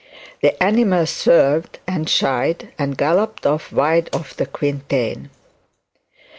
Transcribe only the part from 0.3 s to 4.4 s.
The animal swerved and shied, and galloped off wide of